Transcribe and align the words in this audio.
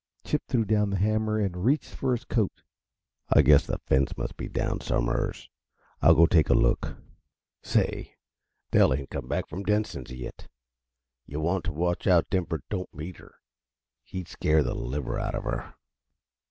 Chip 0.25 0.41
threw 0.47 0.65
down 0.65 0.89
the 0.89 0.97
hammer 0.97 1.37
and 1.37 1.63
reached 1.63 1.93
for 1.93 2.13
his 2.13 2.23
coat. 2.25 2.63
"I 3.29 3.43
guess 3.43 3.67
the 3.67 3.77
fence 3.77 4.17
must 4.17 4.35
be 4.35 4.47
down 4.47 4.79
som'ers. 4.79 5.47
I'll 6.01 6.15
go 6.15 6.25
take 6.25 6.49
a 6.49 6.55
look. 6.55 6.95
Say! 7.61 8.15
Dell 8.71 8.95
ain't 8.95 9.11
come 9.11 9.27
back 9.27 9.47
from 9.47 9.61
Denson's 9.61 10.09
yit. 10.11 10.47
Yuh 11.27 11.39
want 11.39 11.65
t' 11.65 11.69
watch 11.71 12.07
out 12.07 12.31
Denver 12.31 12.61
don't 12.71 12.91
meet 12.91 13.17
her 13.17 13.35
he'd 14.01 14.27
scare 14.27 14.63
the 14.63 14.73
liver 14.73 15.19
out 15.19 15.35
uh 15.35 15.41
her." 15.41 15.75